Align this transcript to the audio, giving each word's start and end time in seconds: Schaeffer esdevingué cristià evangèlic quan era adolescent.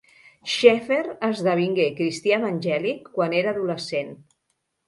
Schaeffer 0.53 1.01
esdevingué 1.27 1.85
cristià 2.01 2.39
evangèlic 2.41 3.15
quan 3.19 3.37
era 3.43 3.55
adolescent. 3.57 4.13